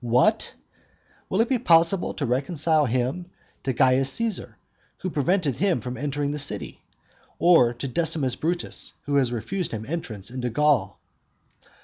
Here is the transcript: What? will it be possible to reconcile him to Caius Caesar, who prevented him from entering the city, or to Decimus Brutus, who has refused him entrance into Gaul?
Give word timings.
What? 0.03 0.55
will 1.29 1.41
it 1.41 1.49
be 1.49 1.59
possible 1.59 2.15
to 2.15 2.25
reconcile 2.25 2.87
him 2.87 3.27
to 3.63 3.71
Caius 3.71 4.11
Caesar, 4.13 4.57
who 4.97 5.11
prevented 5.11 5.57
him 5.57 5.79
from 5.79 5.95
entering 5.95 6.31
the 6.31 6.39
city, 6.39 6.81
or 7.37 7.71
to 7.75 7.87
Decimus 7.87 8.35
Brutus, 8.35 8.95
who 9.05 9.17
has 9.17 9.31
refused 9.31 9.71
him 9.71 9.85
entrance 9.87 10.31
into 10.31 10.49
Gaul? 10.49 10.97